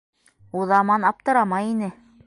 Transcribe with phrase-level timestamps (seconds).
[0.61, 1.95] Уҙаман аптырамай ине.